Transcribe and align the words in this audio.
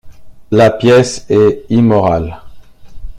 La 0.49 0.71
pièce 0.71 1.27
est 1.29 1.65
immorale? 1.69 2.41